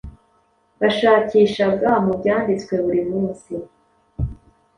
[0.79, 3.53] Bashakishaga mu byanditswe buri munsi,